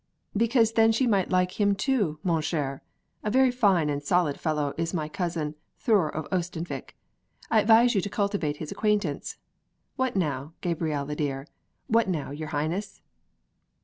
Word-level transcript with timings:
"Because 0.35 0.71
then 0.71 0.91
she 0.91 1.05
might 1.05 1.29
like 1.29 1.61
him 1.61 1.75
too, 1.75 2.17
mon 2.23 2.41
cher! 2.41 2.81
A 3.23 3.29
very 3.29 3.51
fine 3.51 3.87
and 3.87 4.01
solid 4.01 4.39
fellow 4.39 4.73
is 4.75 4.95
my 4.95 5.07
cousin 5.07 5.53
Thure 5.77 6.09
of 6.09 6.27
Oestanvik. 6.31 6.95
I 7.51 7.61
advise 7.61 7.93
you 7.93 8.01
to 8.01 8.09
cultivate 8.09 8.57
his 8.57 8.71
acquaintance. 8.71 9.37
What 9.97 10.15
now, 10.15 10.53
Gabrielle 10.61 11.05
dear, 11.13 11.45
what 11.85 12.09
now, 12.09 12.31
your 12.31 12.47
Highness?" 12.47 13.03